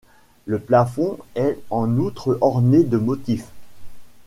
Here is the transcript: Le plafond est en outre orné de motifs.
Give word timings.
Le 0.47 0.57
plafond 0.57 1.19
est 1.35 1.59
en 1.69 1.97
outre 1.99 2.35
orné 2.41 2.83
de 2.83 2.97
motifs. 2.97 3.49